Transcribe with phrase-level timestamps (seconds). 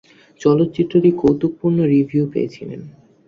[0.41, 2.81] চলচ্চিত্রটি কৌতুকপূর্ণ রিভিউ পেয়েছিলেন।